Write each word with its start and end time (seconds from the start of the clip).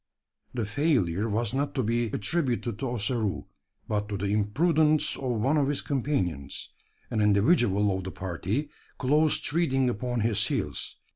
The 0.55 0.65
failure 0.65 1.29
was 1.29 1.53
not 1.53 1.75
to 1.75 1.83
be 1.83 2.07
attributed 2.07 2.79
to 2.79 2.89
Ossaroo; 2.89 3.45
but 3.87 4.09
to 4.09 4.17
the 4.17 4.31
imprudence 4.33 5.15
of 5.15 5.39
one 5.39 5.57
of 5.57 5.67
his 5.67 5.81
companions 5.83 6.69
an 7.11 7.21
individual 7.21 7.95
of 7.95 8.03
the 8.05 8.09
party 8.11 8.71
close 8.97 9.39
treading 9.39 9.91
upon 9.91 10.21
his 10.21 10.47
heels. 10.47 10.95